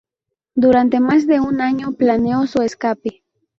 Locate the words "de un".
1.27-1.61